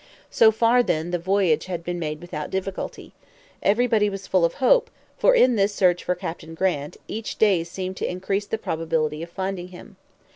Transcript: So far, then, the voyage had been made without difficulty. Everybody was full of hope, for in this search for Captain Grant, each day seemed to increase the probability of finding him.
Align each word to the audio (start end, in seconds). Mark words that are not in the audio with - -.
So 0.31 0.49
far, 0.49 0.81
then, 0.81 1.11
the 1.11 1.19
voyage 1.19 1.67
had 1.67 1.83
been 1.83 1.99
made 1.99 2.21
without 2.21 2.49
difficulty. 2.49 3.13
Everybody 3.61 4.09
was 4.09 4.25
full 4.25 4.43
of 4.43 4.55
hope, 4.55 4.89
for 5.15 5.35
in 5.35 5.57
this 5.57 5.75
search 5.75 6.03
for 6.03 6.15
Captain 6.15 6.55
Grant, 6.55 6.97
each 7.07 7.35
day 7.37 7.63
seemed 7.63 7.97
to 7.97 8.09
increase 8.11 8.47
the 8.47 8.57
probability 8.57 9.21
of 9.21 9.29
finding 9.29 9.67
him. 9.67 9.97